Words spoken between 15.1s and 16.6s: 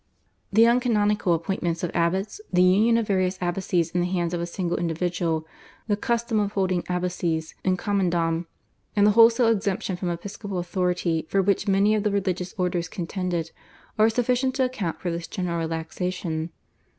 this general relaxation.